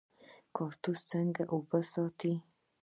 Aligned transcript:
کاکتوس 0.55 0.99
څنګه 1.11 1.43
اوبه 1.53 1.79
ساتي؟ 1.91 2.33